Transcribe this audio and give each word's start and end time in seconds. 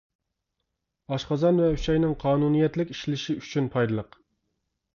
ئاشقازان 1.15 1.59
ۋە 1.65 1.67
ئۈچەينىڭ 1.75 2.17
قانۇنىيەتلىك 2.25 2.97
ئىشلىشى 2.97 3.39
ئۈچۈن 3.43 3.71
پايدىلىق. 3.77 4.21